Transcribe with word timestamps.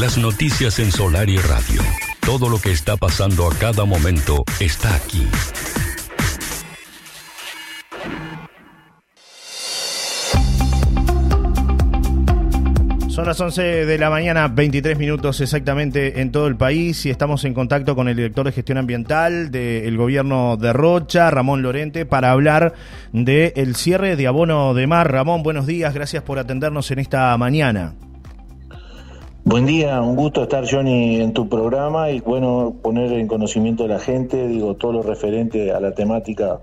Las 0.00 0.16
noticias 0.16 0.78
en 0.78 0.90
Solar 0.90 1.28
y 1.28 1.36
Radio. 1.36 1.82
Todo 2.24 2.48
lo 2.48 2.58
que 2.58 2.70
está 2.70 2.96
pasando 2.96 3.46
a 3.46 3.54
cada 3.54 3.84
momento 3.84 4.44
está 4.58 4.94
aquí. 4.94 5.26
Son 13.08 13.26
las 13.26 13.38
11 13.38 13.84
de 13.84 13.98
la 13.98 14.08
mañana, 14.08 14.48
23 14.48 14.96
minutos 14.96 15.38
exactamente 15.42 16.22
en 16.22 16.32
todo 16.32 16.46
el 16.46 16.56
país 16.56 17.04
y 17.04 17.10
estamos 17.10 17.44
en 17.44 17.52
contacto 17.52 17.94
con 17.94 18.08
el 18.08 18.16
director 18.16 18.46
de 18.46 18.52
gestión 18.52 18.78
ambiental 18.78 19.50
del 19.50 19.98
gobierno 19.98 20.56
de 20.56 20.72
Rocha, 20.72 21.30
Ramón 21.30 21.60
Lorente, 21.60 22.06
para 22.06 22.30
hablar 22.30 22.72
del 23.12 23.76
cierre 23.76 24.16
de 24.16 24.26
abono 24.26 24.72
de 24.72 24.86
mar. 24.86 25.12
Ramón, 25.12 25.42
buenos 25.42 25.66
días, 25.66 25.92
gracias 25.92 26.22
por 26.22 26.38
atendernos 26.38 26.90
en 26.90 27.00
esta 27.00 27.36
mañana. 27.36 27.96
Buen 29.44 29.64
día, 29.64 30.02
un 30.02 30.16
gusto 30.16 30.42
estar 30.42 30.64
Johnny 30.70 31.20
en 31.20 31.32
tu 31.32 31.48
programa 31.48 32.10
y 32.10 32.20
bueno, 32.20 32.76
poner 32.82 33.12
en 33.14 33.26
conocimiento 33.26 33.84
de 33.84 33.88
la 33.88 33.98
gente, 33.98 34.46
digo, 34.46 34.76
todo 34.76 34.92
lo 34.92 35.02
referente 35.02 35.72
a 35.72 35.80
la 35.80 35.92
temática 35.92 36.60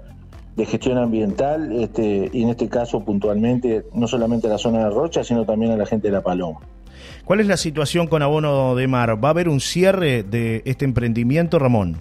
de 0.55 0.65
gestión 0.65 0.99
ambiental, 0.99 1.71
este, 1.71 2.29
y 2.31 2.43
en 2.43 2.49
este 2.49 2.69
caso 2.69 3.03
puntualmente, 3.03 3.85
no 3.93 4.07
solamente 4.07 4.47
a 4.47 4.51
la 4.51 4.57
zona 4.59 4.85
de 4.85 4.89
Rocha, 4.91 5.23
sino 5.23 5.43
también 5.43 5.71
a 5.71 5.77
la 5.77 5.87
gente 5.87 6.07
de 6.07 6.13
La 6.13 6.21
Paloma. 6.21 6.59
¿Cuál 7.25 7.39
es 7.39 7.47
la 7.47 7.57
situación 7.57 8.07
con 8.07 8.21
Abono 8.21 8.75
de 8.75 8.87
Mar? 8.87 9.23
¿Va 9.23 9.29
a 9.29 9.31
haber 9.31 9.49
un 9.49 9.59
cierre 9.59 10.23
de 10.23 10.61
este 10.65 10.85
emprendimiento, 10.85 11.57
Ramón? 11.59 11.97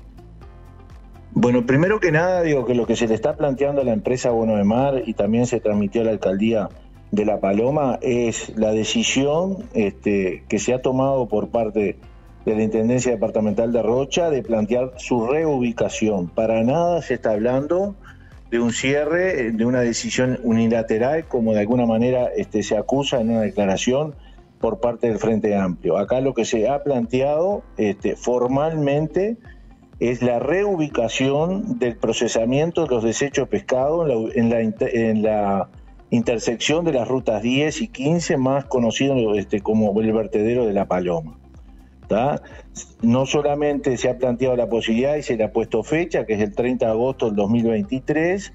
Bueno, 1.32 1.66
primero 1.66 2.00
que 2.00 2.12
nada, 2.12 2.42
digo 2.42 2.64
que 2.64 2.74
lo 2.74 2.86
que 2.86 2.96
se 2.96 3.08
le 3.08 3.14
está 3.14 3.36
planteando 3.36 3.80
a 3.80 3.84
la 3.84 3.92
empresa 3.92 4.28
Abono 4.28 4.56
de 4.56 4.64
Mar 4.64 5.02
y 5.04 5.14
también 5.14 5.46
se 5.46 5.58
transmitió 5.60 6.02
a 6.02 6.04
la 6.04 6.10
alcaldía 6.12 6.68
de 7.10 7.24
La 7.24 7.41
Paloma 7.41 7.98
es 8.02 8.56
la 8.56 8.73
decisión 8.73 9.64
este, 9.74 10.45
que 10.48 10.59
se 10.59 10.74
ha 10.74 10.83
tomado 10.83 11.28
por 11.28 11.48
parte 11.48 11.98
de 12.44 12.55
la 12.55 12.62
Intendencia 12.62 13.12
Departamental 13.12 13.72
de 13.72 13.83
Rocha 13.83 14.30
de 14.30 14.42
plantear 14.42 14.92
su 14.97 15.27
reubicación. 15.27 16.28
Para 16.28 16.62
nada 16.62 17.03
se 17.03 17.14
está 17.14 17.33
hablando 17.33 17.97
de 18.50 18.61
un 18.61 18.72
cierre, 18.72 19.50
de 19.50 19.64
una 19.64 19.80
decisión 19.80 20.39
unilateral, 20.45 21.27
como 21.27 21.53
de 21.53 21.61
alguna 21.61 21.86
manera 21.86 22.28
este, 22.36 22.62
se 22.62 22.77
acusa 22.77 23.20
en 23.20 23.30
una 23.30 23.41
declaración 23.41 24.14
por 24.61 24.80
parte 24.80 25.08
del 25.08 25.19
Frente 25.19 25.56
Amplio. 25.56 25.98
Acá 25.98 26.20
lo 26.20 26.34
que 26.34 26.45
se 26.45 26.69
ha 26.69 26.83
planteado 26.83 27.62
este, 27.77 28.17
formalmente 28.17 29.36
es 29.98 30.23
la 30.23 30.39
reubicación 30.39 31.78
del 31.78 31.97
procesamiento 31.97 32.83
de 32.83 32.89
los 32.89 33.02
desechos 33.02 33.48
pescados 33.48 34.08
en 34.34 34.50
la, 34.50 34.61
en 34.61 35.23
la, 35.23 35.69
intersección 36.10 36.84
de 36.84 36.92
las 36.92 37.08
rutas 37.08 37.42
10 37.42 37.82
y 37.82 37.88
15, 37.88 38.36
más 38.36 38.64
conocido 38.66 39.34
este, 39.34 39.60
como 39.60 39.98
el 40.00 40.12
vertedero 40.12 40.66
de 40.66 40.72
la 40.72 40.86
Paloma. 40.86 41.38
No 43.02 43.26
solamente 43.26 43.96
se 43.96 44.08
ha 44.08 44.18
planteado 44.18 44.56
la 44.56 44.68
posibilidad 44.68 45.16
y 45.16 45.22
se 45.22 45.36
le 45.36 45.44
ha 45.44 45.52
puesto 45.52 45.82
fecha, 45.82 46.24
que 46.24 46.34
es 46.34 46.40
el 46.40 46.54
30 46.54 46.86
de 46.86 46.92
agosto 46.92 47.27
del 47.27 47.36
2023, 47.36 48.52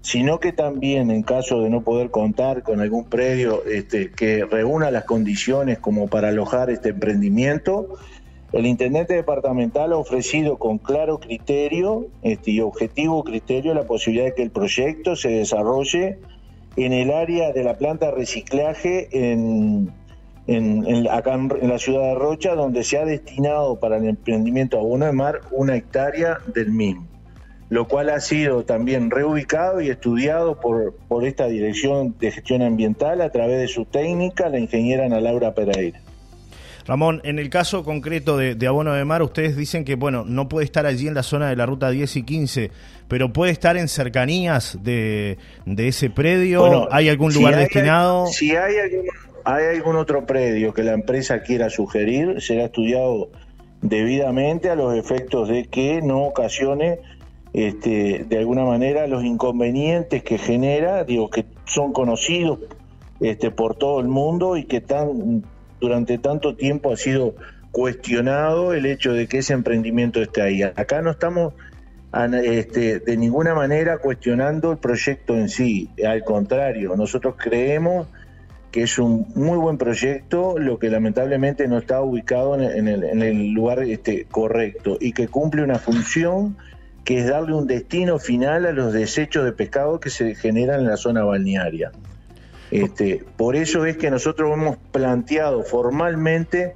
sino 0.00 0.38
que 0.40 0.52
también 0.52 1.10
en 1.10 1.22
caso 1.22 1.60
de 1.60 1.70
no 1.70 1.82
poder 1.82 2.10
contar 2.10 2.62
con 2.62 2.80
algún 2.80 3.04
predio 3.04 3.64
este, 3.64 4.10
que 4.10 4.44
reúna 4.44 4.90
las 4.90 5.04
condiciones 5.04 5.78
como 5.78 6.08
para 6.08 6.28
alojar 6.28 6.70
este 6.70 6.90
emprendimiento, 6.90 7.96
el 8.52 8.66
intendente 8.66 9.14
departamental 9.14 9.92
ha 9.92 9.96
ofrecido 9.96 10.58
con 10.58 10.78
claro 10.78 11.18
criterio 11.18 12.06
este, 12.22 12.52
y 12.52 12.60
objetivo 12.60 13.24
criterio 13.24 13.74
la 13.74 13.84
posibilidad 13.84 14.26
de 14.26 14.34
que 14.34 14.42
el 14.42 14.50
proyecto 14.50 15.16
se 15.16 15.30
desarrolle 15.30 16.18
en 16.76 16.92
el 16.92 17.10
área 17.10 17.52
de 17.52 17.64
la 17.64 17.76
planta 17.76 18.06
de 18.06 18.12
reciclaje 18.12 19.08
en 19.12 19.92
en, 20.46 21.08
acá 21.08 21.34
en, 21.34 21.68
la 21.68 21.78
ciudad 21.78 22.02
de 22.02 22.14
Rocha, 22.14 22.54
donde 22.54 22.84
se 22.84 22.98
ha 22.98 23.04
destinado 23.04 23.78
para 23.80 23.96
el 23.96 24.06
emprendimiento 24.06 24.78
abono 24.78 25.06
de 25.06 25.12
mar 25.12 25.40
una 25.50 25.76
hectárea 25.76 26.38
del 26.52 26.70
mismo, 26.70 27.06
lo 27.70 27.88
cual 27.88 28.10
ha 28.10 28.20
sido 28.20 28.64
también 28.64 29.10
reubicado 29.10 29.80
y 29.80 29.88
estudiado 29.88 30.60
por, 30.60 30.94
por 31.08 31.24
esta 31.24 31.46
Dirección 31.46 32.16
de 32.18 32.30
Gestión 32.30 32.62
Ambiental 32.62 33.20
a 33.20 33.30
través 33.30 33.58
de 33.58 33.68
su 33.68 33.84
técnica, 33.84 34.48
la 34.48 34.58
ingeniera 34.58 35.06
Ana 35.06 35.20
Laura 35.20 35.54
Pereira. 35.54 36.00
Ramón, 36.86 37.20
en 37.24 37.38
el 37.38 37.50
caso 37.50 37.84
concreto 37.84 38.36
de, 38.36 38.66
Abono 38.66 38.92
de 38.92 39.04
Mar, 39.04 39.22
ustedes 39.22 39.56
dicen 39.56 39.84
que, 39.84 39.94
bueno, 39.94 40.24
no 40.26 40.48
puede 40.48 40.64
estar 40.64 40.86
allí 40.86 41.08
en 41.08 41.14
la 41.14 41.22
zona 41.22 41.48
de 41.48 41.56
la 41.56 41.66
ruta 41.66 41.90
10 41.90 42.16
y 42.16 42.22
15, 42.22 42.70
pero 43.08 43.32
puede 43.32 43.52
estar 43.52 43.76
en 43.76 43.88
cercanías 43.88 44.78
de, 44.82 45.38
ese 45.76 46.10
predio. 46.10 46.92
¿Hay 46.92 47.08
algún 47.08 47.32
lugar 47.32 47.56
destinado? 47.56 48.26
Si 48.26 48.50
hay 48.50 48.76
algún 48.78 49.08
¿Hay 49.46 49.76
algún 49.76 49.96
otro 49.96 50.24
predio 50.24 50.72
que 50.72 50.82
la 50.82 50.94
empresa 50.94 51.42
quiera 51.42 51.68
sugerir? 51.68 52.40
Será 52.40 52.64
estudiado 52.64 53.28
debidamente 53.82 54.70
a 54.70 54.74
los 54.74 54.96
efectos 54.96 55.50
de 55.50 55.66
que 55.66 56.00
no 56.00 56.22
ocasione 56.22 57.00
este, 57.52 58.24
de 58.26 58.38
alguna 58.38 58.64
manera 58.64 59.06
los 59.06 59.22
inconvenientes 59.22 60.22
que 60.22 60.38
genera, 60.38 61.04
digo, 61.04 61.28
que 61.28 61.44
son 61.66 61.92
conocidos 61.92 62.60
este, 63.20 63.50
por 63.50 63.76
todo 63.76 64.00
el 64.00 64.08
mundo 64.08 64.56
y 64.56 64.64
que 64.64 64.80
tan, 64.80 65.44
durante 65.80 66.18
tanto 66.18 66.56
tiempo 66.56 66.92
ha 66.92 66.96
sido 66.96 67.34
cuestionado 67.70 68.72
el 68.72 68.86
hecho 68.86 69.12
de 69.12 69.26
que 69.26 69.38
ese 69.38 69.52
emprendimiento 69.52 70.22
esté 70.22 70.42
ahí. 70.42 70.62
Acá 70.62 71.02
no 71.02 71.10
estamos 71.10 71.54
este, 72.44 73.00
de 73.00 73.16
ninguna 73.16 73.54
manera 73.54 73.98
cuestionando 73.98 74.70
el 74.72 74.78
proyecto 74.78 75.34
en 75.34 75.48
sí, 75.48 75.90
al 76.06 76.22
contrario, 76.22 76.94
nosotros 76.96 77.34
creemos 77.36 78.06
que 78.70 78.82
es 78.82 78.98
un 78.98 79.26
muy 79.34 79.56
buen 79.56 79.78
proyecto, 79.78 80.58
lo 80.58 80.78
que 80.78 80.90
lamentablemente 80.90 81.66
no 81.68 81.78
está 81.78 82.00
ubicado 82.00 82.56
en 82.60 82.88
el, 82.88 83.50
lugar 83.50 83.82
este, 83.84 84.24
correcto 84.24 84.96
y 85.00 85.12
que 85.12 85.28
cumple 85.28 85.62
una 85.62 85.78
función 85.78 86.56
que 87.04 87.18
es 87.18 87.28
darle 87.28 87.54
un 87.54 87.66
destino 87.66 88.18
final 88.18 88.66
a 88.66 88.72
los 88.72 88.92
desechos 88.92 89.44
de 89.44 89.52
pescado 89.52 90.00
que 90.00 90.10
se 90.10 90.34
generan 90.34 90.80
en 90.80 90.86
la 90.86 90.96
zona 90.96 91.22
balnearia. 91.22 91.92
Este, 92.74 93.24
por 93.36 93.54
eso 93.54 93.86
es 93.86 93.96
que 93.96 94.10
nosotros 94.10 94.52
hemos 94.52 94.78
planteado 94.90 95.62
formalmente 95.62 96.74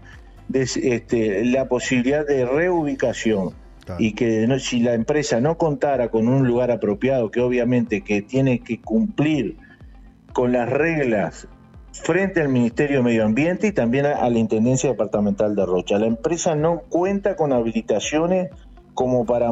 este, 0.54 1.44
la 1.44 1.66
posibilidad 1.66 2.24
de 2.24 2.46
reubicación 2.46 3.54
y 3.98 4.12
que 4.12 4.46
si 4.60 4.78
la 4.78 4.94
empresa 4.94 5.40
no 5.40 5.58
contara 5.58 6.08
con 6.08 6.28
un 6.28 6.46
lugar 6.46 6.70
apropiado, 6.70 7.32
que 7.32 7.40
obviamente 7.40 8.02
que 8.02 8.22
tiene 8.22 8.60
que 8.60 8.80
cumplir 8.80 9.56
con 10.32 10.52
las 10.52 10.70
reglas 10.70 11.48
frente 11.90 12.42
al 12.42 12.48
Ministerio 12.48 12.98
de 12.98 13.02
Medio 13.02 13.24
Ambiente 13.24 13.66
y 13.66 13.72
también 13.72 14.06
a, 14.06 14.30
la 14.30 14.38
Intendencia 14.38 14.90
Departamental 14.90 15.56
de 15.56 15.66
Rocha. 15.66 15.98
La 15.98 16.06
empresa 16.06 16.54
no 16.54 16.78
cuenta 16.88 17.34
con 17.34 17.52
habilitaciones 17.52 18.50
como 18.94 19.26
para, 19.26 19.50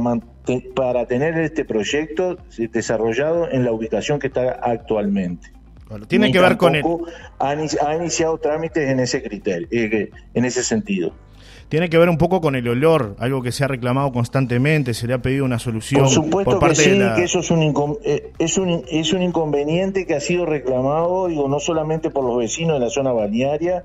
para 0.77 1.07
tener 1.07 1.37
este 1.41 1.65
proyecto 1.65 2.39
desarrollado 2.71 3.51
en 3.51 3.65
la 3.65 3.73
ubicación 3.73 4.21
que 4.21 4.29
está 4.29 4.61
actualmente. 4.63 5.56
Tiene 6.09 6.33
que 6.33 6.41
ver 6.41 6.57
con 6.57 6.77
el... 6.77 6.85
Ha, 7.39 7.51
ha 7.51 7.97
iniciado 7.97 8.39
trámites 8.39 8.89
en 8.89 9.01
ese 9.01 9.23
criterio, 9.23 9.69
eh, 9.71 10.11
en 10.35 10.45
ese 10.45 10.63
sentido 10.63 11.13
tiene 11.69 11.89
que 11.89 11.99
ver 11.99 12.09
un 12.09 12.19
poco 12.19 12.41
con 12.41 12.55
el 12.55 12.69
olor, 12.69 13.17
algo 13.19 13.43
que 13.43 13.51
se 13.51 13.65
ha 13.65 13.69
reclamado 13.69 14.13
constantemente, 14.13 14.95
se 14.95 15.07
le 15.07 15.15
ha 15.15 15.19
pedido 15.19 15.45
una 15.45 15.59
solución. 15.59 16.03
Por 16.03 16.11
supuesto 16.11 16.59
que 16.61 16.75
sí, 16.75 16.99
que 17.17 17.25
eso 17.25 17.41
es 17.41 17.51
un, 17.51 17.99
eh, 18.05 18.31
es, 18.39 18.57
un, 18.57 18.85
es 18.89 19.13
un 19.13 19.23
inconveniente 19.23 20.07
que 20.07 20.15
ha 20.15 20.21
sido 20.21 20.47
reclamado, 20.47 21.27
digo, 21.27 21.49
no 21.49 21.59
solamente 21.59 22.11
por 22.11 22.25
los 22.25 22.39
vecinos 22.39 22.75
de 22.75 22.81
la 22.81 22.91
zona 22.91 23.13
balnearia, 23.13 23.85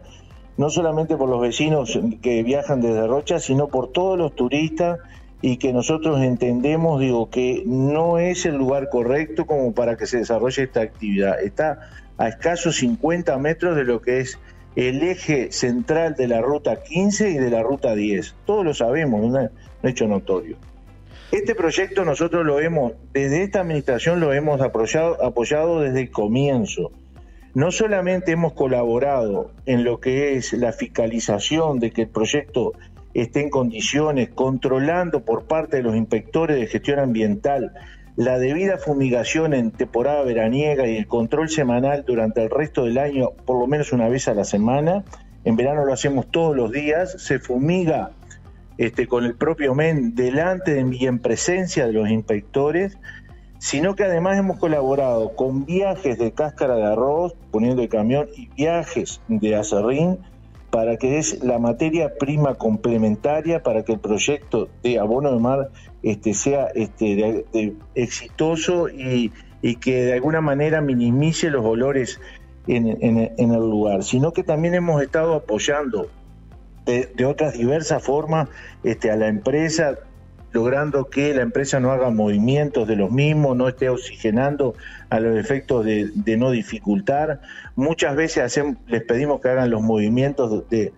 no 0.58 0.70
solamente 0.70 1.18
por 1.18 1.28
los 1.28 1.42
vecinos 1.42 1.98
que 2.22 2.44
viajan 2.44 2.82
desde 2.82 3.08
Rocha, 3.08 3.40
sino 3.40 3.68
por 3.68 3.92
todos 3.92 4.18
los 4.18 4.36
turistas 4.36 5.00
y 5.42 5.58
que 5.58 5.74
nosotros 5.74 6.22
entendemos, 6.22 7.00
digo, 7.00 7.30
que 7.30 7.64
no 7.66 8.20
es 8.20 8.46
el 8.46 8.56
lugar 8.56 8.90
correcto 8.90 9.46
como 9.46 9.74
para 9.74 9.98
que 9.98 10.06
se 10.06 10.20
desarrolle 10.20 10.64
esta 10.64 10.82
actividad. 10.82 11.42
Está 11.42 11.90
a 12.18 12.28
escasos 12.28 12.76
50 12.78 13.38
metros 13.40 13.76
de 13.76 13.84
lo 13.84 14.02
que 14.02 14.20
es 14.20 14.40
el 14.76 15.02
eje 15.02 15.52
central 15.52 16.16
de 16.16 16.28
la 16.28 16.42
ruta 16.42 16.84
15 16.84 17.32
y 17.32 17.38
de 17.38 17.50
la 17.50 17.64
ruta 17.64 17.96
10. 17.96 18.36
Todos 18.46 18.64
lo 18.64 18.74
sabemos, 18.74 19.22
un 19.22 19.50
hecho 19.90 20.08
notorio. 20.08 20.58
Este 21.32 21.56
proyecto 21.56 22.06
nosotros 22.06 22.46
lo 22.46 22.60
hemos, 22.60 22.94
desde 23.14 23.44
esta 23.44 23.62
administración 23.62 24.20
lo 24.20 24.34
hemos 24.34 24.62
apoyado, 24.62 25.24
apoyado 25.24 25.80
desde 25.80 26.02
el 26.02 26.12
comienzo. 26.12 26.92
No 27.54 27.72
solamente 27.72 28.32
hemos 28.32 28.54
colaborado 28.54 29.52
en 29.66 29.84
lo 29.84 30.00
que 30.00 30.36
es 30.36 30.54
la 30.54 30.72
fiscalización 30.72 31.80
de 31.80 31.92
que 31.92 32.04
el 32.04 32.10
proyecto 32.10 32.74
esté 33.14 33.42
en 33.42 33.50
condiciones, 33.50 34.30
controlando 34.30 35.24
por 35.24 35.46
parte 35.46 35.78
de 35.78 35.84
los 35.84 35.96
inspectores 35.96 36.60
de 36.60 36.68
gestión 36.68 37.00
ambiental 37.00 37.74
la 38.16 38.38
debida 38.38 38.78
fumigación 38.78 39.54
en 39.54 39.72
temporada 39.72 40.24
veraniega 40.24 40.88
y 40.88 40.98
el 40.98 41.08
control 41.08 41.50
semanal 41.50 42.04
durante 42.06 42.44
el 42.44 42.50
resto 42.50 42.86
del 42.86 42.98
año, 42.98 43.32
por 43.46 43.60
lo 43.60 43.68
menos 43.68 43.94
una 43.94 44.10
vez 44.10 44.28
a 44.28 44.34
la 44.34 44.44
semana. 44.44 45.04
En 45.44 45.56
verano 45.56 45.86
lo 45.86 45.94
hacemos 45.94 46.30
todos 46.30 46.56
los 46.56 46.72
días, 46.72 47.16
se 47.24 47.40
fumiga 47.40 48.12
este, 48.78 49.08
con 49.08 49.26
el 49.26 49.36
propio 49.36 49.74
MEN 49.76 50.14
delante 50.14 50.74
de, 50.74 50.96
y 50.96 51.08
en 51.08 51.20
presencia 51.20 51.88
de 51.88 51.94
los 51.94 52.10
inspectores, 52.10 52.98
sino 53.60 53.96
que 53.96 54.04
además 54.04 54.38
hemos 54.38 54.60
colaborado 54.60 55.36
con 55.36 55.66
viajes 55.66 56.18
de 56.18 56.32
cáscara 56.32 56.76
de 56.76 56.84
arroz, 56.84 57.34
poniendo 57.52 57.82
el 57.82 57.90
camión, 57.90 58.28
y 58.36 58.50
viajes 58.50 59.22
de 59.28 59.56
acerrín, 59.56 60.20
para 60.72 60.96
que 60.98 61.18
es 61.18 61.44
la 61.44 61.60
materia 61.60 62.14
prima 62.18 62.56
complementaria 62.56 63.62
para 63.62 63.84
que 63.84 63.94
el 63.94 64.00
proyecto 64.00 64.70
de 64.82 64.98
abono 65.00 65.32
de 65.32 65.40
mar 65.40 65.70
este, 66.02 66.34
sea 66.34 66.68
este, 66.74 67.46
exitoso 67.94 68.88
y, 68.90 69.32
que 69.80 70.06
de 70.06 70.14
alguna 70.14 70.42
manera 70.42 70.82
minimice 70.82 71.52
los 71.52 71.64
olores 71.64 72.20
en, 72.68 72.88
el 73.38 73.60
lugar, 73.60 74.04
sino 74.04 74.32
que 74.32 74.44
también 74.44 74.74
hemos 74.74 75.02
estado 75.04 75.36
apoyando 75.36 76.08
de, 76.86 77.26
otras 77.26 77.54
diversas 77.54 78.02
formas 78.02 78.50
este, 78.84 79.12
a 79.12 79.18
la 79.18 79.28
empresa, 79.28 80.00
logrando 80.52 81.06
que 81.06 81.34
la 81.34 81.42
empresa 81.42 81.80
no 81.80 81.92
haga 81.92 82.10
movimientos 82.10 82.88
de 82.88 82.96
los 82.96 83.12
mismos, 83.12 83.56
no 83.56 83.68
esté 83.68 83.90
oxigenando 83.90 84.76
a 85.10 85.20
los 85.20 85.38
efectos 85.38 85.86
de, 85.86 86.38
no 86.38 86.52
dificultar. 86.52 87.42
Muchas 87.76 88.16
veces 88.16 88.62
les 88.88 89.04
pedimos 89.04 89.42
que 89.42 89.50
hagan 89.50 89.70
los 89.70 89.82
movimientos 89.82 90.70
de, 90.70 90.94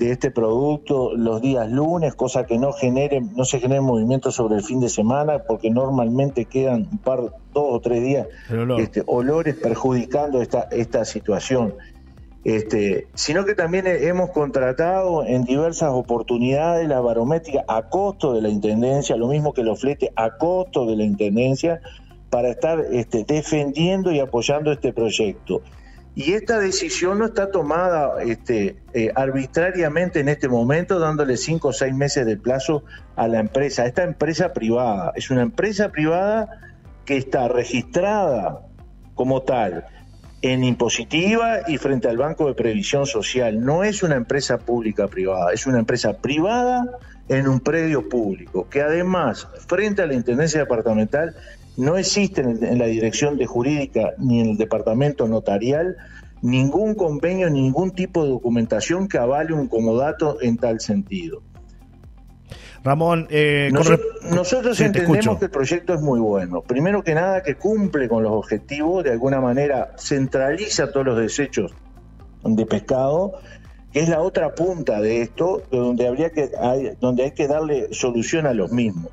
este 0.00 0.30
producto 0.30 1.16
los 1.16 1.40
días 1.40 1.68
lunes, 1.68 2.14
cosa 2.14 2.46
que 2.46 2.58
no 2.58 2.72
generen, 2.72 3.32
no 3.34 3.44
se 3.44 3.58
generen 3.58 3.82
movimientos 3.82 4.36
sobre 4.36 4.56
el 4.56 4.62
fin 4.62 4.80
de 4.80 4.88
semana, 4.88 5.40
porque 5.40 5.70
normalmente 5.70 6.44
quedan 6.44 6.88
un 6.92 6.98
par, 6.98 7.18
dos 7.18 7.32
o 7.54 7.80
tres 7.80 8.02
días 8.02 8.28
este, 8.78 9.02
olores 9.06 9.56
perjudicando 9.56 10.42
esta, 10.42 10.68
esta 10.70 11.04
situación 11.04 11.74
este, 12.44 13.08
sino 13.14 13.44
que 13.44 13.54
también 13.54 13.86
hemos 13.86 14.30
contratado 14.30 15.24
en 15.26 15.44
diversas 15.44 15.90
oportunidades 15.92 16.88
la 16.88 17.00
barométrica 17.00 17.64
a 17.68 17.88
costo 17.88 18.32
de 18.32 18.40
la 18.40 18.48
Intendencia, 18.48 19.16
lo 19.16 19.28
mismo 19.28 19.52
que 19.52 19.62
los 19.62 19.80
fletes 19.80 20.10
a 20.16 20.36
costo 20.38 20.86
de 20.86 20.96
la 20.96 21.04
Intendencia, 21.04 21.80
para 22.30 22.48
estar 22.48 22.80
este, 22.92 23.24
defendiendo 23.24 24.12
y 24.12 24.20
apoyando 24.20 24.72
este 24.72 24.92
proyecto. 24.92 25.62
Y 26.14 26.32
esta 26.32 26.58
decisión 26.58 27.18
no 27.18 27.26
está 27.26 27.50
tomada 27.50 28.22
este, 28.22 28.76
eh, 28.94 29.12
arbitrariamente 29.14 30.20
en 30.20 30.28
este 30.28 30.48
momento, 30.48 30.98
dándole 30.98 31.36
cinco 31.36 31.68
o 31.68 31.72
seis 31.72 31.94
meses 31.94 32.26
de 32.26 32.36
plazo 32.36 32.84
a 33.16 33.28
la 33.28 33.38
empresa. 33.38 33.86
Esta 33.86 34.02
empresa 34.02 34.52
privada 34.52 35.12
es 35.14 35.30
una 35.30 35.42
empresa 35.42 35.90
privada 35.90 36.60
que 37.04 37.16
está 37.16 37.48
registrada 37.48 38.66
como 39.14 39.42
tal 39.42 39.84
en 40.42 40.64
impositiva 40.64 41.68
y 41.68 41.76
frente 41.76 42.08
al 42.08 42.16
Banco 42.16 42.46
de 42.46 42.54
Previsión 42.54 43.06
Social. 43.06 43.62
No 43.62 43.84
es 43.84 44.02
una 44.02 44.16
empresa 44.16 44.58
pública 44.58 45.06
privada, 45.08 45.52
es 45.52 45.66
una 45.66 45.78
empresa 45.78 46.14
privada 46.14 46.86
en 47.28 47.46
un 47.46 47.60
predio 47.60 48.08
público, 48.08 48.68
que 48.68 48.80
además, 48.80 49.46
frente 49.66 50.02
a 50.02 50.06
la 50.06 50.14
Intendencia 50.14 50.60
Departamental, 50.60 51.36
no 51.76 51.96
existe 51.96 52.40
en, 52.40 52.78
la 52.78 52.86
Dirección 52.86 53.36
de 53.36 53.46
Jurídica 53.46 54.14
ni 54.18 54.40
en 54.40 54.50
el 54.50 54.56
Departamento 54.56 55.28
Notarial 55.28 55.96
ningún 56.42 56.94
convenio, 56.94 57.50
ningún 57.50 57.92
tipo 57.92 58.24
de 58.24 58.30
documentación 58.30 59.08
que 59.08 59.18
avale 59.18 59.52
un 59.52 59.68
comodato 59.68 60.38
en 60.40 60.56
tal 60.56 60.80
sentido. 60.80 61.42
Ramón, 62.82 63.26
eh, 63.30 63.68
nosotros, 63.72 64.80
entendemos 64.80 65.38
que 65.38 65.44
el 65.46 65.50
proyecto 65.50 65.92
es 65.92 66.00
muy 66.00 66.18
bueno. 66.18 66.62
Primero 66.62 67.02
que 67.04 67.14
nada, 67.14 67.42
que 67.42 67.56
cumple 67.56 68.08
con 68.08 68.22
los 68.22 68.32
objetivos, 68.32 69.04
de 69.04 69.12
alguna 69.12 69.40
manera 69.40 69.92
centraliza 69.98 70.90
todos 70.90 71.06
los 71.06 71.18
desechos 71.18 71.74
de 72.42 72.66
pescado, 72.66 73.34
que 73.92 74.00
es 74.00 74.08
la 74.08 74.20
otra 74.20 74.54
punta 74.54 75.00
de 75.00 75.20
esto, 75.20 75.62
donde, 75.70 76.06
habría 76.06 76.30
que, 76.30 76.50
hay, 76.58 76.92
donde 77.00 77.24
hay 77.24 77.32
que 77.32 77.48
darle 77.48 77.92
solución 77.92 78.46
a 78.46 78.54
los 78.54 78.72
mismos. 78.72 79.12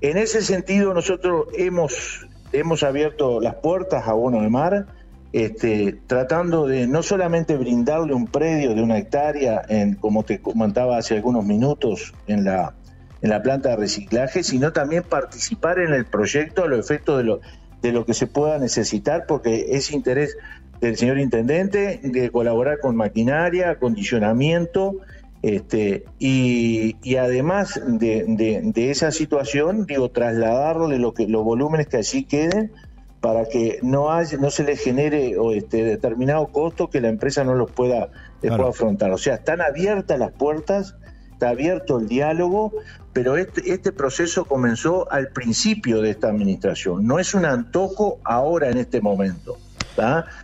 En 0.00 0.16
ese 0.16 0.42
sentido, 0.42 0.92
nosotros 0.92 1.46
hemos, 1.56 2.26
hemos 2.52 2.82
abierto 2.82 3.40
las 3.40 3.54
puertas 3.56 4.08
a 4.08 4.14
Bono 4.14 4.42
de 4.42 4.48
Mar, 4.48 4.86
este, 5.32 6.00
tratando 6.08 6.66
de 6.66 6.88
no 6.88 7.04
solamente 7.04 7.56
brindarle 7.56 8.14
un 8.14 8.26
predio 8.26 8.74
de 8.74 8.82
una 8.82 8.98
hectárea, 8.98 9.62
en, 9.68 9.94
como 9.94 10.24
te 10.24 10.40
comentaba 10.40 10.96
hace 10.96 11.14
algunos 11.14 11.44
minutos, 11.44 12.14
en 12.26 12.44
la, 12.44 12.74
en 13.22 13.30
la 13.30 13.42
planta 13.42 13.70
de 13.70 13.76
reciclaje, 13.76 14.42
sino 14.42 14.72
también 14.72 15.02
participar 15.02 15.78
en 15.78 15.92
el 15.92 16.06
proyecto 16.06 16.64
a 16.64 16.68
los 16.68 16.78
efectos 16.78 17.18
de 17.18 17.24
lo, 17.24 17.40
de 17.82 17.92
lo 17.92 18.04
que 18.04 18.14
se 18.14 18.26
pueda 18.26 18.58
necesitar, 18.58 19.26
porque 19.26 19.66
es 19.70 19.90
interés 19.90 20.36
del 20.80 20.96
señor 20.96 21.18
intendente 21.18 22.00
de 22.02 22.30
colaborar 22.30 22.80
con 22.80 22.96
maquinaria, 22.96 23.70
acondicionamiento, 23.70 24.96
este, 25.42 26.04
y, 26.18 27.16
además 27.16 27.80
de, 27.86 28.90
esa 28.90 29.10
situación, 29.10 29.86
digo, 29.86 30.10
trasladarle 30.10 30.98
lo 30.98 31.14
que, 31.14 31.26
los 31.28 31.44
volúmenes 31.44 31.86
que 31.86 31.96
allí 31.96 32.24
queden 32.24 32.72
para 33.20 33.46
que 33.46 33.78
no 33.82 34.12
haya, 34.12 34.38
no 34.38 34.50
se 34.50 34.64
le 34.64 34.76
genere 34.76 35.36
este, 35.54 35.84
determinado 35.84 36.48
costo 36.48 36.88
que 36.88 37.00
la 37.00 37.08
empresa 37.08 37.44
no 37.44 37.54
los 37.54 37.70
pueda, 37.70 38.10
pueda 38.40 38.68
afrontar. 38.68 39.10
O 39.12 39.18
sea, 39.18 39.34
están 39.36 39.60
abiertas 39.60 40.18
las 40.18 40.32
puertas 40.32 40.96
está 41.40 41.48
abierto 41.48 41.98
el 41.98 42.06
diálogo, 42.06 42.70
pero 43.14 43.38
este, 43.38 43.72
este 43.72 43.92
proceso 43.92 44.44
comenzó 44.44 45.10
al 45.10 45.28
principio 45.28 46.02
de 46.02 46.10
esta 46.10 46.28
administración. 46.28 47.06
No 47.06 47.18
es 47.18 47.32
un 47.32 47.46
antojo 47.46 48.18
ahora 48.24 48.68
en 48.68 48.76
este 48.76 49.00
momento, 49.00 49.56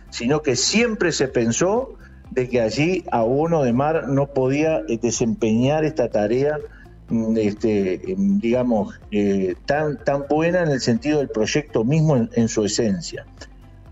sino 0.09 0.41
que 0.41 0.55
siempre 0.55 1.11
se 1.11 1.27
pensó 1.27 1.93
de 2.31 2.49
que 2.49 2.61
allí 2.61 3.05
a 3.11 3.23
uno 3.23 3.63
de 3.63 3.73
mar 3.73 4.07
no 4.07 4.25
podía 4.25 4.81
eh, 4.87 4.97
desempeñar 4.99 5.85
esta 5.85 6.09
tarea 6.09 6.57
mm, 7.09 7.37
este, 7.37 8.11
em, 8.11 8.39
digamos, 8.39 8.99
eh, 9.11 9.55
tan, 9.67 10.03
tan 10.03 10.25
buena 10.27 10.63
en 10.63 10.69
el 10.69 10.81
sentido 10.81 11.19
del 11.19 11.29
proyecto 11.29 11.83
mismo 11.83 12.27
en, 12.31 12.47
su 12.47 12.65
esencia. 12.65 13.25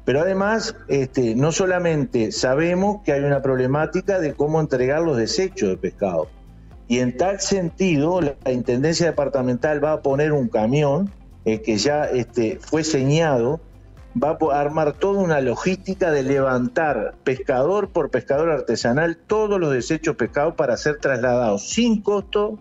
Pero 0.05 0.21
además, 0.21 0.75
este, 0.87 1.35
no 1.35 1.51
solamente 1.51 2.31
sabemos 2.31 3.03
que 3.03 3.13
hay 3.13 3.21
una 3.21 3.43
problemática 3.43 4.19
de 4.19 4.33
cómo 4.33 4.59
entregar 4.59 5.01
los 5.01 5.17
desechos 5.17 5.69
de 5.69 5.77
pescado, 5.77 6.27
y 6.87 6.99
en 6.99 7.17
tal 7.17 7.39
sentido, 7.39 8.21
la 8.21 8.51
Intendencia 8.51 9.07
Departamental 9.07 9.83
va 9.83 9.93
a 9.93 10.01
poner 10.01 10.33
un 10.33 10.49
camión 10.49 11.09
eh, 11.45 11.61
que 11.61 11.77
ya 11.77 12.05
este, 12.05 12.59
fue 12.61 12.83
señado, 12.83 13.59
va 14.21 14.37
a 14.53 14.59
armar 14.59 14.93
toda 14.93 15.21
una 15.21 15.41
logística 15.41 16.11
de 16.11 16.23
levantar 16.23 17.15
pescador 17.23 17.89
por 17.89 18.11
pescador 18.11 18.49
artesanal 18.49 19.17
todos 19.17 19.59
los 19.59 19.73
desechos 19.73 20.15
pescados 20.15 20.55
para 20.55 20.77
ser 20.77 20.99
trasladados 20.99 21.69
sin 21.69 22.01
costo 22.01 22.59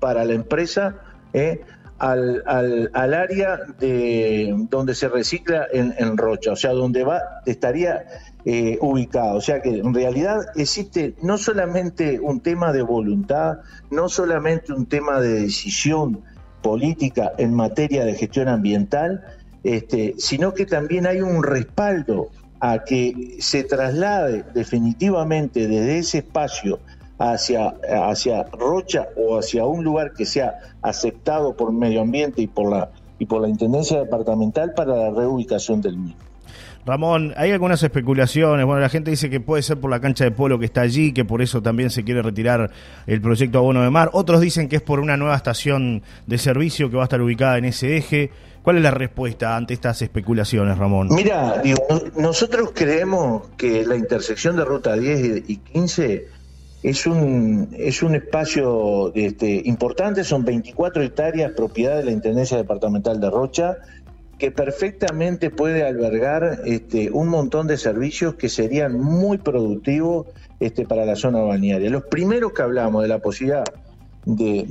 para 0.00 0.24
la 0.24 0.32
empresa 0.32 0.96
eh, 1.32 1.60
al, 1.98 2.42
al, 2.46 3.14
área 3.14 3.58
de 3.78 4.54
donde 4.70 4.94
se 4.94 5.08
recicla 5.08 5.66
en, 5.70 5.94
en, 5.98 6.16
Rocha, 6.16 6.52
o 6.52 6.56
sea, 6.56 6.72
donde 6.72 7.04
va 7.04 7.20
estaría 7.44 8.06
eh. 8.44 8.78
O 8.80 9.40
sea 9.40 9.60
que 9.60 9.78
en 9.78 9.94
realidad 9.94 10.46
existe 10.56 11.14
no 11.22 11.38
solamente 11.38 12.20
un 12.20 12.40
tema 12.40 12.72
de 12.72 12.82
voluntad, 12.82 13.58
no 13.90 14.08
solamente 14.08 14.72
un 14.72 14.86
tema 14.86 15.20
de 15.20 15.42
decisión 15.42 16.22
política 16.62 17.32
en 17.38 17.54
materia 17.54 18.04
de 18.04 18.14
gestión 18.14 18.48
ambiental, 18.48 19.24
este, 19.64 20.14
sino 20.18 20.54
que 20.54 20.66
también 20.66 21.06
hay 21.06 21.20
un 21.20 21.42
respaldo 21.42 22.28
a 22.60 22.84
que 22.84 23.38
se 23.40 23.64
traslade 23.64 24.44
definitivamente 24.54 25.66
desde 25.66 25.98
ese 25.98 26.18
espacio 26.18 26.78
hacia, 27.18 27.74
hacia 28.06 28.44
Rocha 28.44 29.08
o 29.16 29.38
hacia 29.38 29.64
un 29.64 29.84
lugar 29.84 30.12
que 30.12 30.24
sea 30.24 30.58
aceptado 30.82 31.56
por 31.56 31.72
medio 31.72 32.02
ambiente 32.02 32.42
y 32.42 32.46
por 32.46 32.70
la, 32.70 32.90
y 33.18 33.26
por 33.26 33.42
la 33.42 33.48
Intendencia 33.48 33.98
Departamental 33.98 34.72
para 34.74 34.96
la 34.96 35.10
reubicación 35.10 35.80
del 35.80 35.98
mismo. 35.98 36.29
Ramón, 36.86 37.34
hay 37.36 37.50
algunas 37.50 37.82
especulaciones. 37.82 38.64
Bueno, 38.64 38.80
la 38.80 38.88
gente 38.88 39.10
dice 39.10 39.28
que 39.28 39.40
puede 39.40 39.62
ser 39.62 39.78
por 39.78 39.90
la 39.90 40.00
cancha 40.00 40.24
de 40.24 40.30
polo 40.30 40.58
que 40.58 40.64
está 40.64 40.80
allí, 40.80 41.12
que 41.12 41.24
por 41.24 41.42
eso 41.42 41.62
también 41.62 41.90
se 41.90 42.04
quiere 42.04 42.22
retirar 42.22 42.70
el 43.06 43.20
proyecto 43.20 43.58
Abono 43.58 43.82
de 43.82 43.90
Mar. 43.90 44.10
Otros 44.12 44.40
dicen 44.40 44.68
que 44.68 44.76
es 44.76 44.82
por 44.82 45.00
una 45.00 45.16
nueva 45.16 45.36
estación 45.36 46.02
de 46.26 46.38
servicio 46.38 46.90
que 46.90 46.96
va 46.96 47.02
a 47.02 47.04
estar 47.04 47.20
ubicada 47.20 47.58
en 47.58 47.66
ese 47.66 47.96
eje. 47.96 48.30
¿Cuál 48.62 48.76
es 48.76 48.82
la 48.82 48.90
respuesta 48.90 49.56
ante 49.56 49.74
estas 49.74 50.02
especulaciones, 50.02 50.76
Ramón? 50.76 51.08
Mira, 51.10 51.62
nosotros 52.16 52.72
creemos 52.74 53.48
que 53.56 53.86
la 53.86 53.96
intersección 53.96 54.56
de 54.56 54.64
Ruta 54.64 54.96
10 54.96 55.44
y 55.48 55.56
15 55.56 56.26
es 56.82 57.06
un, 57.06 57.68
es 57.76 58.02
un 58.02 58.14
espacio 58.14 59.12
este, 59.14 59.62
importante, 59.64 60.24
son 60.24 60.44
24 60.44 61.02
hectáreas 61.02 61.52
propiedad 61.52 61.98
de 61.98 62.04
la 62.04 62.10
Intendencia 62.10 62.56
Departamental 62.56 63.20
de 63.20 63.30
Rocha, 63.30 63.76
que 64.40 64.50
perfectamente 64.50 65.50
puede 65.50 65.86
albergar 65.86 66.62
este, 66.64 67.10
un 67.10 67.28
montón 67.28 67.66
de 67.66 67.76
servicios 67.76 68.36
que 68.36 68.48
serían 68.48 68.98
muy 68.98 69.36
productivos 69.36 70.28
este, 70.58 70.86
para 70.86 71.04
la 71.04 71.14
zona 71.14 71.40
balnearia. 71.42 71.90
Los 71.90 72.04
primeros 72.04 72.54
que 72.54 72.62
hablamos 72.62 73.02
de 73.02 73.08
la 73.08 73.18
posibilidad 73.18 73.64
de, 74.24 74.64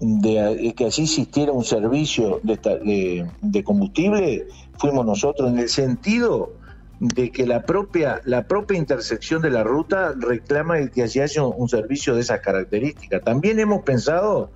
de, 0.00 0.74
que 0.76 0.86
así 0.86 1.02
existiera 1.02 1.50
un 1.50 1.64
servicio 1.64 2.40
de, 2.44 3.26
de 3.40 3.64
combustible 3.64 4.46
fuimos 4.78 5.06
nosotros 5.06 5.50
en 5.50 5.58
el 5.58 5.68
sentido 5.68 6.52
de 7.00 7.32
que 7.32 7.48
la 7.48 7.62
propia, 7.62 8.20
la 8.24 8.46
propia 8.46 8.78
intersección 8.78 9.42
de 9.42 9.50
la 9.50 9.64
ruta 9.64 10.14
reclama 10.16 10.86
que 10.86 11.02
allí 11.02 11.18
haya 11.18 11.42
un 11.42 11.68
servicio 11.68 12.14
de 12.14 12.20
esas 12.20 12.40
características. 12.40 13.24
También 13.24 13.58
hemos 13.58 13.82
pensado 13.82 14.52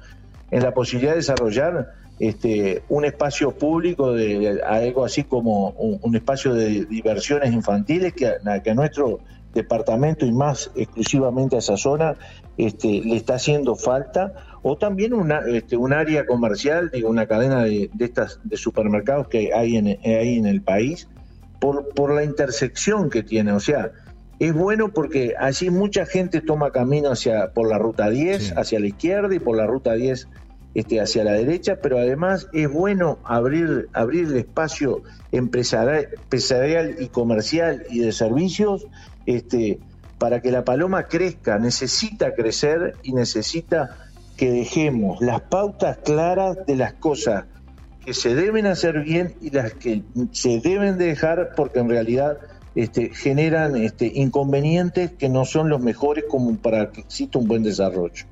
en 0.53 0.63
la 0.63 0.73
posibilidad 0.73 1.13
de 1.13 1.19
desarrollar 1.19 2.06
este, 2.19 2.83
un 2.89 3.05
espacio 3.05 3.53
público 3.53 4.13
de, 4.13 4.61
algo 4.67 5.05
así 5.05 5.25
como 5.25 5.71
un, 5.71 6.17
espacio 6.17 6.55
de 6.55 6.87
diversiones 6.87 7.53
infantiles 7.53 8.15
que, 8.15 8.33
que 8.65 8.71
a 8.71 8.75
nuestro 8.75 9.21
departamento 9.53 10.25
y 10.27 10.33
más 10.33 10.71
exclusivamente 10.77 11.57
a 11.57 11.59
esa 11.59 11.77
zona 11.77 12.17
este, 12.57 13.03
le 13.03 13.17
está 13.17 13.35
haciendo 13.35 13.75
falta, 13.75 14.33
o 14.63 14.77
también 14.77 15.13
una, 15.13 15.41
este, 15.41 15.77
un 15.77 15.93
área 15.93 16.27
comercial, 16.27 16.91
digo, 16.93 17.09
una 17.11 17.27
cadena 17.27 17.65
de, 17.65 17.91
estas 17.99 18.41
de 18.45 18.57
supermercados 18.57 19.29
que 19.29 19.53
hay 19.53 19.77
en, 19.77 19.87
hay 19.87 20.39
en 20.39 20.47
el 20.47 20.63
país, 20.63 21.09
por, 21.61 21.89
por 21.95 22.15
la 22.15 22.25
intersección 22.25 23.11
que 23.11 23.23
tiene, 23.23 23.53
o 23.53 23.61
sea, 23.61 23.93
es 24.39 24.53
bueno 24.53 24.91
porque 24.91 25.35
allí 25.39 25.71
mucha 25.71 26.05
gente 26.05 26.43
toma 26.43 26.71
camino 26.71 27.11
hacia 27.11 27.53
por 27.53 27.69
la 27.69 27.79
ruta 27.79 28.11
10, 28.11 28.57
hacia 28.59 28.79
la 28.81 28.87
izquierda 28.87 29.35
y 29.35 29.39
por 29.39 29.57
la 29.57 29.67
ruta 29.67 29.95
10 29.95 30.29
este, 30.77 31.01
hacia 31.01 31.25
la 31.25 31.33
derecha, 31.33 31.79
pero 31.83 31.97
además 31.97 32.49
es 32.53 32.71
bueno 32.71 33.19
abrir, 33.25 33.89
abrir 33.95 34.27
el 34.27 34.37
espacio 34.37 35.03
empresarial, 35.33 36.07
y 36.99 37.09
comercial 37.09 37.85
y 37.89 38.01
de 38.01 38.13
servicios 38.13 38.87
este, 39.25 39.79
para 40.19 40.43
que 40.43 40.51
la 40.51 40.67
paloma 40.67 41.05
crezca, 41.05 41.59
necesita 41.59 42.35
crecer 42.35 42.95
y 43.03 43.15
necesita 43.15 43.97
que 44.37 44.51
dejemos 44.51 45.23
las 45.23 45.41
pautas 45.41 45.97
claras 46.05 46.59
de 46.67 46.77
las 46.77 46.93
cosas 46.93 47.47
que 48.05 48.13
se 48.13 48.35
deben 48.35 48.67
hacer 48.67 49.01
bien 49.01 49.35
y 49.41 49.49
las 49.49 49.73
que 49.73 50.03
se 50.33 50.61
deben 50.61 50.99
dejar 50.99 51.53
porque 51.57 51.79
en 51.79 51.89
realidad 51.89 52.37
este, 52.75 53.15
generan 53.15 53.77
este, 53.77 54.13
inconvenientes 54.15 55.13
que 55.13 55.31
no 55.31 55.47
son 55.47 55.71
los 55.71 55.81
mejores 55.81 56.25
como 56.29 56.55
para 56.59 56.91
que 56.91 57.01
exista 57.01 57.39
un 57.39 57.49
buen 57.49 57.63
desarrollo. 57.63 58.27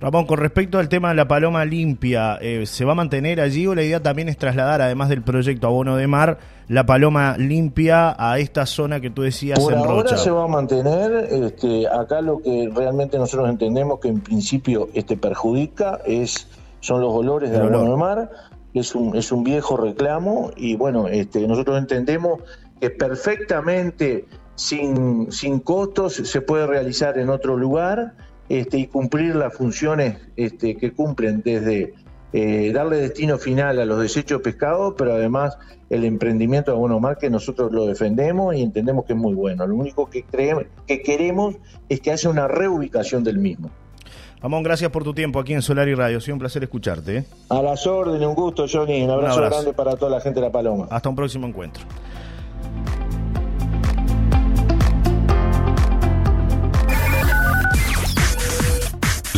Ramón, 0.00 0.26
con 0.26 0.38
respecto 0.38 0.78
al 0.78 0.88
tema 0.88 1.10
de 1.10 1.14
la 1.14 1.28
paloma 1.28 1.64
limpia, 1.64 2.38
eh, 2.40 2.66
¿se 2.66 2.84
va 2.84 2.92
a 2.92 2.94
mantener 2.94 3.40
allí 3.40 3.66
o 3.66 3.74
la 3.74 3.82
idea 3.82 4.02
también 4.02 4.28
es 4.28 4.36
trasladar, 4.36 4.80
además 4.80 5.08
del 5.08 5.22
proyecto 5.22 5.66
Abono 5.66 5.96
de 5.96 6.06
Mar, 6.06 6.38
la 6.68 6.84
paloma 6.84 7.36
limpia 7.38 8.14
a 8.18 8.38
esta 8.38 8.66
zona 8.66 9.00
que 9.00 9.10
tú 9.10 9.22
decías 9.22 9.58
Por 9.58 9.72
en 9.72 9.78
ahora 9.78 10.16
se 10.16 10.30
va 10.30 10.44
a 10.44 10.48
mantener. 10.48 11.28
Este, 11.30 11.88
acá 11.88 12.20
lo 12.20 12.40
que 12.40 12.70
realmente 12.74 13.18
nosotros 13.18 13.48
entendemos 13.48 14.00
que 14.00 14.08
en 14.08 14.20
principio 14.20 14.88
este 14.94 15.16
perjudica 15.16 16.00
es 16.04 16.48
son 16.80 17.00
los 17.00 17.12
olores 17.12 17.50
de 17.50 17.58
Abono 17.58 17.90
de 17.90 17.96
Mar. 17.96 18.30
Es 18.74 18.94
un, 18.94 19.16
es 19.16 19.32
un 19.32 19.44
viejo 19.44 19.76
reclamo 19.76 20.50
y 20.54 20.76
bueno, 20.76 21.08
este, 21.08 21.46
nosotros 21.48 21.78
entendemos 21.78 22.40
que 22.80 22.90
perfectamente 22.90 24.26
sin, 24.54 25.32
sin 25.32 25.60
costos 25.60 26.14
se 26.14 26.40
puede 26.42 26.66
realizar 26.66 27.18
en 27.18 27.30
otro 27.30 27.56
lugar 27.56 28.14
este, 28.48 28.78
y 28.78 28.86
cumplir 28.86 29.36
las 29.36 29.54
funciones 29.54 30.18
este, 30.36 30.76
que 30.76 30.92
cumplen 30.92 31.42
desde 31.42 31.94
eh, 32.32 32.72
darle 32.72 32.98
destino 32.98 33.38
final 33.38 33.78
a 33.78 33.84
los 33.84 34.00
desechos 34.00 34.42
pescados, 34.42 34.94
pero 34.98 35.14
además 35.14 35.56
el 35.88 36.04
emprendimiento 36.04 36.70
de 36.70 36.76
Abono 36.76 37.00
Mar 37.00 37.16
que 37.16 37.30
nosotros 37.30 37.72
lo 37.72 37.86
defendemos 37.86 38.54
y 38.54 38.62
entendemos 38.62 39.06
que 39.06 39.14
es 39.14 39.18
muy 39.18 39.34
bueno. 39.34 39.66
Lo 39.66 39.74
único 39.74 40.10
que, 40.10 40.24
creemos, 40.24 40.64
que 40.86 41.00
queremos 41.00 41.56
es 41.88 42.00
que 42.00 42.10
haya 42.10 42.28
una 42.28 42.46
reubicación 42.46 43.24
del 43.24 43.38
mismo. 43.38 43.70
Ramón, 44.40 44.62
gracias 44.62 44.90
por 44.90 45.02
tu 45.02 45.14
tiempo 45.14 45.40
aquí 45.40 45.52
en 45.52 45.62
Solar 45.62 45.88
y 45.88 45.94
Radio. 45.94 46.18
Ha 46.18 46.20
sido 46.20 46.34
un 46.34 46.38
placer 46.38 46.62
escucharte. 46.62 47.16
¿eh? 47.16 47.24
A 47.48 47.60
las 47.60 47.86
órdenes, 47.86 48.26
un 48.26 48.34
gusto, 48.34 48.66
Johnny. 48.70 49.02
Un 49.02 49.10
abrazo, 49.10 49.38
un 49.38 49.44
abrazo 49.44 49.62
grande 49.62 49.72
para 49.72 49.96
toda 49.96 50.12
la 50.12 50.20
gente 50.20 50.38
de 50.38 50.46
La 50.46 50.52
Paloma. 50.52 50.86
Hasta 50.90 51.08
un 51.08 51.16
próximo 51.16 51.46
encuentro. 51.46 51.82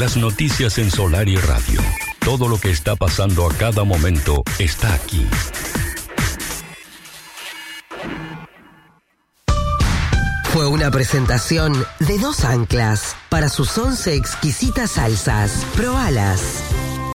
Las 0.00 0.16
noticias 0.16 0.78
en 0.78 0.90
Solar 0.90 1.28
y 1.28 1.36
Radio. 1.36 1.78
Todo 2.20 2.48
lo 2.48 2.58
que 2.58 2.70
está 2.70 2.96
pasando 2.96 3.46
a 3.46 3.52
cada 3.52 3.84
momento 3.84 4.42
está 4.58 4.94
aquí. 4.94 5.26
Fue 10.54 10.66
una 10.66 10.90
presentación 10.90 11.74
de 11.98 12.18
dos 12.18 12.46
anclas 12.46 13.14
para 13.28 13.50
sus 13.50 13.76
once 13.76 14.14
exquisitas 14.14 14.92
salsas. 14.92 15.66
Probalas. 15.76 16.69